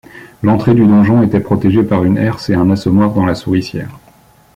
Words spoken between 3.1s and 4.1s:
dans la souricière.